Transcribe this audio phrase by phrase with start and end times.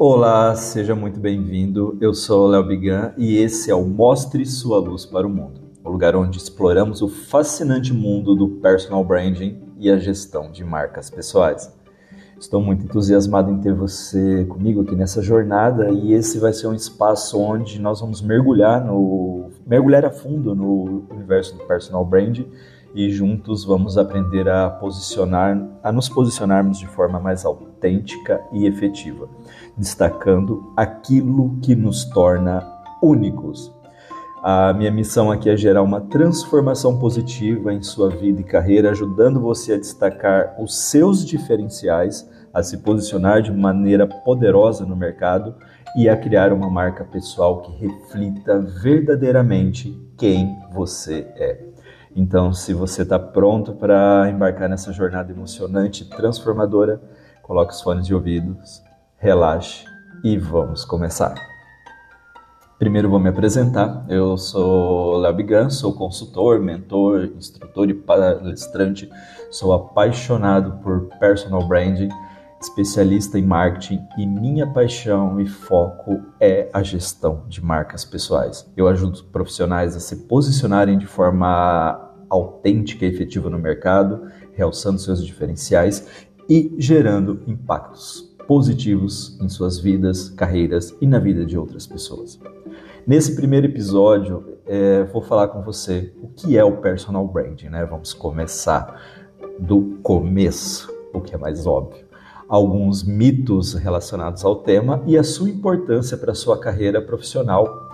[0.00, 1.98] Olá, seja muito bem-vindo.
[2.00, 5.90] Eu sou Léo Bigan e esse é o Mostre Sua Luz para o Mundo, o
[5.90, 11.76] lugar onde exploramos o fascinante mundo do personal branding e a gestão de marcas pessoais.
[12.38, 16.74] Estou muito entusiasmado em ter você comigo aqui nessa jornada e esse vai ser um
[16.74, 22.48] espaço onde nós vamos mergulhar no mergulhar a fundo no universo do personal branding
[22.94, 29.28] e juntos vamos aprender a posicionar, a nos posicionarmos de forma mais autêntica e efetiva,
[29.76, 32.66] destacando aquilo que nos torna
[33.02, 33.72] únicos.
[34.42, 39.40] A minha missão aqui é gerar uma transformação positiva em sua vida e carreira, ajudando
[39.40, 45.54] você a destacar os seus diferenciais, a se posicionar de maneira poderosa no mercado
[45.96, 51.67] e a criar uma marca pessoal que reflita verdadeiramente quem você é.
[52.14, 57.00] Então, se você está pronto para embarcar nessa jornada emocionante e transformadora,
[57.42, 58.82] coloque os fones de ouvidos,
[59.18, 59.84] relaxe
[60.24, 61.34] e vamos começar.
[62.78, 64.04] Primeiro vou me apresentar.
[64.08, 69.10] Eu sou Léo Bigan, sou consultor, mentor, instrutor e palestrante.
[69.50, 72.08] Sou apaixonado por personal branding,
[72.60, 78.68] especialista em marketing e minha paixão e foco é a gestão de marcas pessoais.
[78.76, 85.24] Eu ajudo profissionais a se posicionarem de forma autêntica e efetiva no mercado, realçando seus
[85.24, 92.40] diferenciais e gerando impactos positivos em suas vidas, carreiras e na vida de outras pessoas.
[93.06, 97.84] Nesse primeiro episódio, é, vou falar com você o que é o personal branding, né?
[97.84, 99.00] Vamos começar
[99.58, 102.07] do começo, o que é mais óbvio.
[102.48, 107.88] Alguns mitos relacionados ao tema e a sua importância para a sua carreira profissional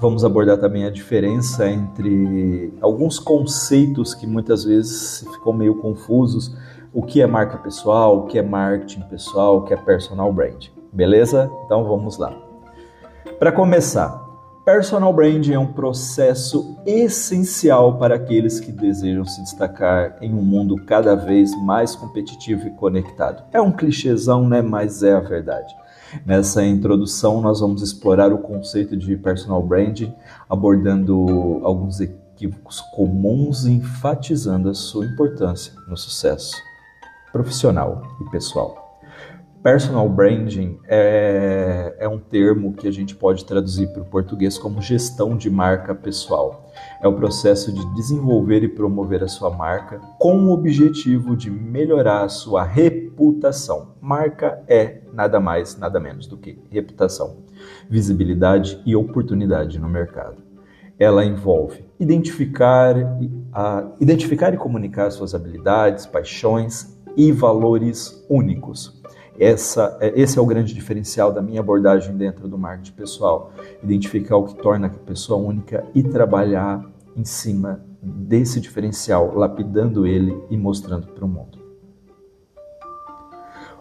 [0.00, 6.56] Vamos abordar também a diferença entre alguns conceitos que muitas vezes ficam meio confusos.
[6.90, 10.68] O que é marca pessoal, o que é marketing pessoal, o que é personal brand.
[10.90, 11.50] Beleza?
[11.66, 12.34] Então vamos lá.
[13.38, 14.19] Para começar,
[14.72, 20.76] personal branding é um processo essencial para aqueles que desejam se destacar em um mundo
[20.86, 23.42] cada vez mais competitivo e conectado.
[23.52, 24.62] É um clichêzão, né?
[24.62, 25.74] Mas é a verdade.
[26.24, 30.14] Nessa introdução, nós vamos explorar o conceito de personal branding,
[30.48, 36.54] abordando alguns equívocos comuns e enfatizando a sua importância no sucesso
[37.32, 38.89] profissional e pessoal.
[39.62, 44.80] Personal branding é, é um termo que a gente pode traduzir para o português como
[44.80, 46.72] gestão de marca pessoal.
[47.02, 52.22] É o processo de desenvolver e promover a sua marca com o objetivo de melhorar
[52.24, 53.96] a sua reputação.
[54.00, 57.44] Marca é nada mais, nada menos do que reputação,
[57.86, 60.42] visibilidade e oportunidade no mercado.
[60.98, 62.96] Ela envolve identificar,
[64.00, 68.99] identificar e comunicar suas habilidades, paixões e valores únicos
[69.40, 73.52] essa, é, esse é o grande diferencial da minha abordagem dentro do marketing pessoal.
[73.82, 76.84] Identificar o que torna a pessoa única e trabalhar
[77.16, 81.58] em cima desse diferencial, lapidando ele e mostrando para o mundo.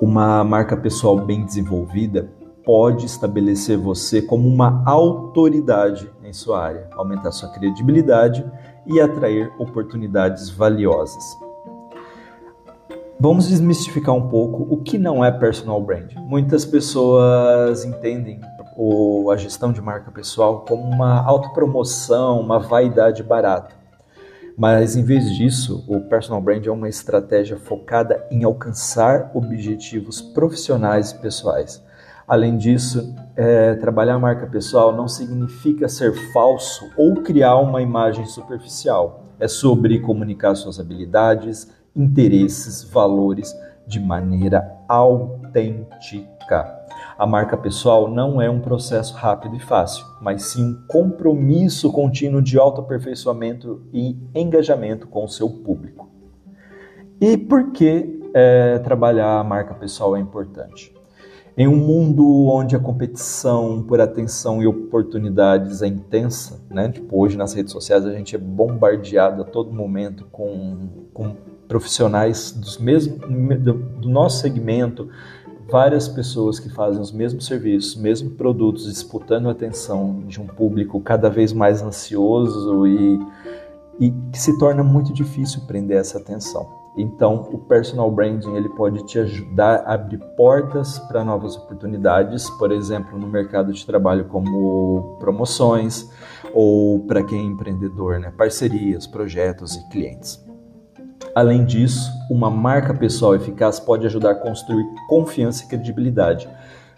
[0.00, 2.30] Uma marca pessoal bem desenvolvida
[2.64, 8.44] pode estabelecer você como uma autoridade em sua área, aumentar sua credibilidade
[8.86, 11.24] e atrair oportunidades valiosas.
[13.22, 16.14] Vamos desmistificar um pouco o que não é personal brand.
[16.16, 18.40] Muitas pessoas entendem
[19.30, 23.74] a gestão de marca pessoal como uma autopromoção, uma vaidade barata.
[24.56, 31.10] Mas em vez disso, o personal brand é uma estratégia focada em alcançar objetivos profissionais
[31.10, 31.84] e pessoais.
[32.26, 38.24] Além disso, é, trabalhar a marca pessoal não significa ser falso ou criar uma imagem
[38.24, 39.26] superficial.
[39.38, 43.54] É sobre comunicar suas habilidades, interesses, valores
[43.86, 46.78] de maneira autêntica.
[47.18, 52.40] A marca pessoal não é um processo rápido e fácil, mas sim um compromisso contínuo
[52.40, 56.08] de autoaperfeiçoamento e engajamento com o seu público.
[57.20, 60.94] E por que é, trabalhar a marca pessoal é importante?
[61.56, 66.88] Em um mundo onde a competição por atenção e oportunidades é intensa, né?
[66.90, 71.36] Tipo, hoje nas redes sociais a gente é bombardeado a todo momento com, com
[71.68, 75.08] profissionais dos do, do nosso segmento,
[75.70, 81.00] várias pessoas que fazem os mesmos serviços, mesmos produtos, disputando a atenção de um público
[81.00, 83.20] cada vez mais ansioso e,
[84.00, 86.79] e que se torna muito difícil prender essa atenção.
[86.96, 92.72] Então, o personal branding ele pode te ajudar a abrir portas para novas oportunidades, por
[92.72, 96.10] exemplo, no mercado de trabalho como promoções
[96.52, 100.44] ou para quem é empreendedor, né, parcerias, projetos e clientes.
[101.32, 106.48] Além disso, uma marca pessoal eficaz pode ajudar a construir confiança e credibilidade,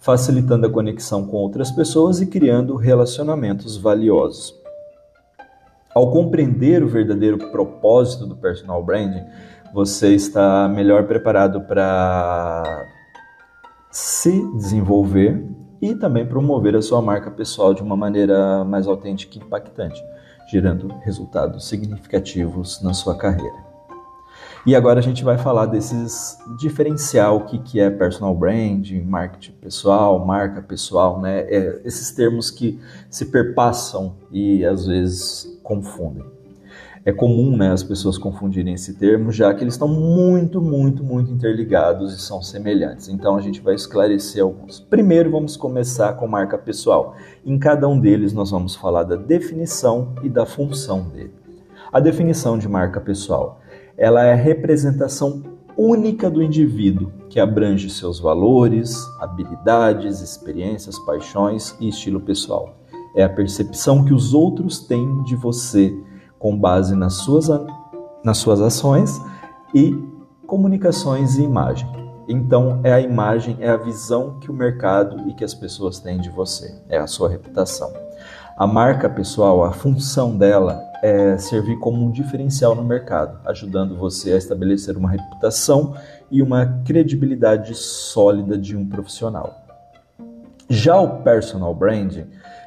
[0.00, 4.54] facilitando a conexão com outras pessoas e criando relacionamentos valiosos.
[5.94, 9.24] Ao compreender o verdadeiro propósito do personal branding,
[9.74, 12.86] você está melhor preparado para
[13.90, 15.44] se desenvolver
[15.82, 20.00] e também promover a sua marca pessoal de uma maneira mais autêntica e impactante,
[20.48, 23.64] gerando resultados significativos na sua carreira.
[24.64, 29.54] E agora a gente vai falar desses diferencial, o que, que é personal branding, marketing
[29.60, 31.40] pessoal, marca pessoal, né?
[31.40, 32.80] É, esses termos que
[33.10, 36.33] se perpassam e às vezes confundem
[37.04, 41.30] é comum né, as pessoas confundirem esse termo, já que eles estão muito, muito, muito
[41.30, 43.08] interligados e são semelhantes.
[43.08, 44.80] Então a gente vai esclarecer alguns.
[44.80, 47.14] Primeiro vamos começar com marca pessoal.
[47.44, 51.34] Em cada um deles nós vamos falar da definição e da função dele.
[51.92, 53.60] A definição de marca pessoal,
[53.98, 55.42] ela é a representação
[55.76, 62.76] única do indivíduo, que abrange seus valores, habilidades, experiências, paixões e estilo pessoal.
[63.14, 65.94] É a percepção que os outros têm de você
[66.44, 67.48] com base nas suas,
[68.22, 69.18] nas suas ações
[69.74, 69.98] e
[70.46, 71.88] comunicações e imagem.
[72.28, 76.20] Então, é a imagem, é a visão que o mercado e que as pessoas têm
[76.20, 77.90] de você, é a sua reputação.
[78.58, 84.32] A marca pessoal, a função dela é servir como um diferencial no mercado, ajudando você
[84.32, 85.94] a estabelecer uma reputação
[86.30, 89.64] e uma credibilidade sólida de um profissional.
[90.68, 92.26] Já o personal branding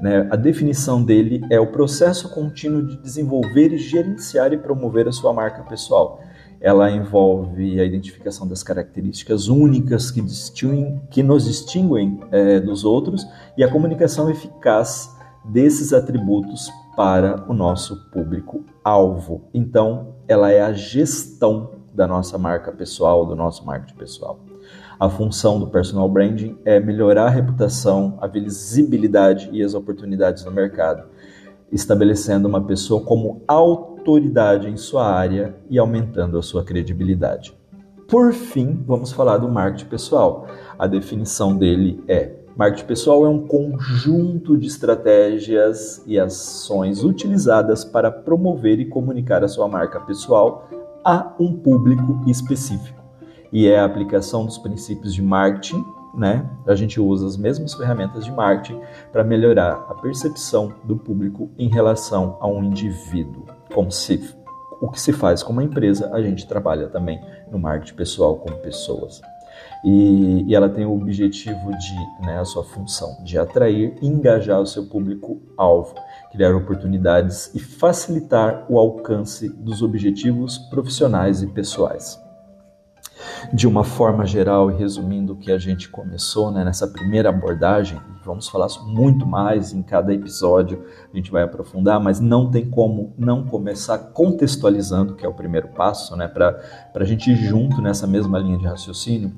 [0.00, 0.28] né?
[0.30, 5.62] A definição dele é o processo contínuo de desenvolver gerenciar e promover a sua marca
[5.62, 6.20] pessoal.
[6.60, 13.26] Ela envolve a identificação das características únicas que, distinguem, que nos distinguem é, dos outros
[13.56, 19.42] e a comunicação eficaz desses atributos para o nosso público-alvo.
[19.54, 24.47] Então, ela é a gestão da nossa marca pessoal, do nosso marketing pessoal.
[25.00, 30.50] A função do personal branding é melhorar a reputação, a visibilidade e as oportunidades no
[30.50, 31.04] mercado,
[31.70, 37.56] estabelecendo uma pessoa como autoridade em sua área e aumentando a sua credibilidade.
[38.08, 40.48] Por fim, vamos falar do marketing pessoal.
[40.76, 48.10] A definição dele é: marketing pessoal é um conjunto de estratégias e ações utilizadas para
[48.10, 50.68] promover e comunicar a sua marca pessoal
[51.04, 52.97] a um público específico
[53.52, 55.84] e é a aplicação dos princípios de marketing,
[56.14, 56.48] né?
[56.66, 58.80] A gente usa as mesmas ferramentas de marketing
[59.12, 63.44] para melhorar a percepção do público em relação a um indivíduo.
[63.72, 64.34] Como se
[64.80, 68.52] o que se faz com uma empresa, a gente trabalha também no marketing pessoal com
[68.58, 69.20] pessoas.
[69.84, 74.60] E, e, ela tem o objetivo de, né, a sua função, de atrair e engajar
[74.60, 75.94] o seu público-alvo,
[76.30, 82.27] criar oportunidades e facilitar o alcance dos objetivos profissionais e pessoais
[83.52, 88.00] de uma forma geral e resumindo o que a gente começou né, nessa primeira abordagem,
[88.24, 93.14] vamos falar muito mais em cada episódio, a gente vai aprofundar, mas não tem como
[93.16, 96.60] não começar contextualizando, que é o primeiro passo, né, para
[96.94, 99.32] a gente ir junto nessa mesma linha de raciocínio.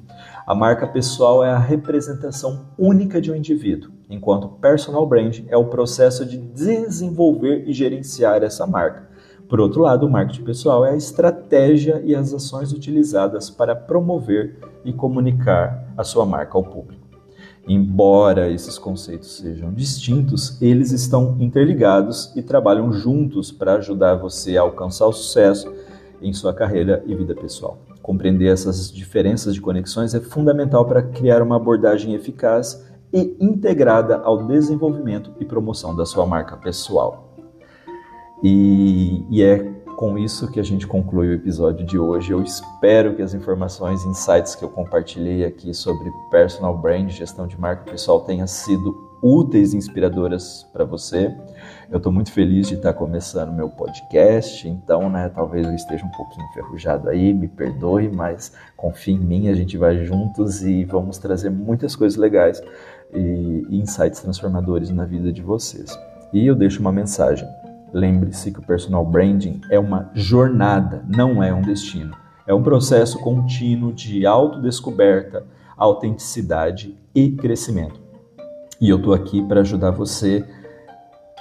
[0.47, 5.67] A marca pessoal é a representação única de um indivíduo, enquanto personal brand é o
[5.67, 9.10] processo de desenvolver e gerenciar essa marca.
[9.50, 14.61] Por outro lado, o marketing pessoal é a estratégia e as ações utilizadas para promover
[14.85, 17.04] e comunicar a sua marca ao público.
[17.66, 24.62] Embora esses conceitos sejam distintos, eles estão interligados e trabalham juntos para ajudar você a
[24.62, 25.75] alcançar o sucesso
[26.23, 27.78] em sua carreira e vida pessoal.
[28.00, 34.47] Compreender essas diferenças de conexões é fundamental para criar uma abordagem eficaz e integrada ao
[34.47, 37.30] desenvolvimento e promoção da sua marca pessoal.
[38.42, 39.59] E, e, é
[39.97, 42.32] com isso que a gente conclui o episódio de hoje.
[42.32, 47.47] Eu espero que as informações e insights que eu compartilhei aqui sobre personal brand, gestão
[47.47, 51.35] de marca pessoal, tenham sido úteis e inspiradoras para você.
[51.90, 56.11] Eu estou muito feliz de estar começando meu podcast, então, né, talvez eu esteja um
[56.11, 61.18] pouquinho enferrujado aí, me perdoe, mas confie em mim, a gente vai juntos e vamos
[61.18, 62.62] trazer muitas coisas legais
[63.12, 65.94] e insights transformadores na vida de vocês.
[66.32, 67.47] E eu deixo uma mensagem.
[67.92, 72.16] Lembre-se que o personal branding é uma jornada, não é um destino.
[72.47, 75.44] É um processo contínuo de autodescoberta,
[75.76, 78.00] autenticidade e crescimento.
[78.80, 80.44] E eu estou aqui para ajudar você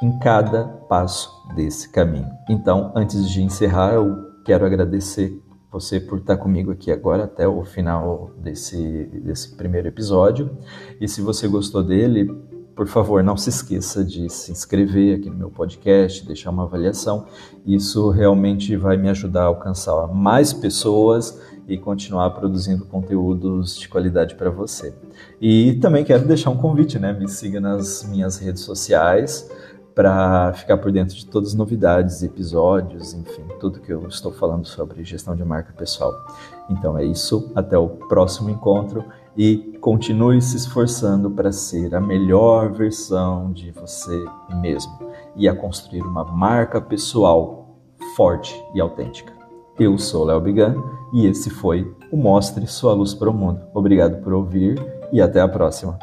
[0.01, 2.29] em cada passo desse caminho.
[2.49, 5.41] Então, antes de encerrar, eu quero agradecer
[5.71, 10.57] você por estar comigo aqui agora até o final desse, desse primeiro episódio.
[10.99, 12.29] E se você gostou dele,
[12.79, 17.25] por favor, não se esqueça de se inscrever aqui no meu podcast, deixar uma avaliação.
[17.65, 24.36] Isso realmente vai me ajudar a alcançar mais pessoas e continuar produzindo conteúdos de qualidade
[24.36, 24.93] para você.
[25.41, 27.12] E também quero deixar um convite, né?
[27.12, 29.51] Me siga nas minhas redes sociais
[29.93, 34.65] para ficar por dentro de todas as novidades, episódios, enfim, tudo que eu estou falando
[34.65, 36.13] sobre gestão de marca pessoal.
[36.69, 39.03] Então é isso, até o próximo encontro
[39.38, 44.25] e continue se esforçando para ser a melhor versão de você
[44.62, 44.91] mesmo
[45.36, 47.77] e a construir uma marca pessoal
[48.15, 49.31] forte e autêntica.
[49.79, 50.75] Eu sou Léo Bigan
[51.13, 53.62] e esse foi o Mostre Sua Luz para o Mundo.
[53.74, 54.77] Obrigado por ouvir
[55.12, 55.98] e até a próxima.